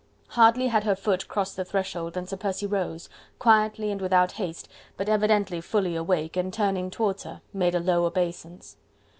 Hardly 0.29 0.65
had 0.69 0.83
her 0.83 0.95
foot 0.95 1.27
crossed 1.27 1.57
the 1.57 1.63
threshold 1.63 2.13
than 2.13 2.25
Sir 2.25 2.35
Percy 2.35 2.65
rose, 2.65 3.07
quietly 3.37 3.91
and 3.91 4.01
without 4.01 4.31
haste 4.31 4.67
but 4.97 5.07
evidently 5.07 5.61
fully 5.61 5.95
awake, 5.95 6.35
and 6.35 6.51
turning 6.51 6.89
towards 6.89 7.21
her, 7.21 7.39
made 7.53 7.75
her 7.75 7.79
a 7.79 7.83
low 7.83 8.05
obeisance. 8.05 8.77